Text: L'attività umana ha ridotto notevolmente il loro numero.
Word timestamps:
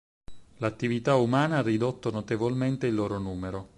L'attività 0.55 1.13
umana 1.17 1.57
ha 1.59 1.61
ridotto 1.61 2.09
notevolmente 2.09 2.87
il 2.87 2.95
loro 2.95 3.19
numero. 3.19 3.69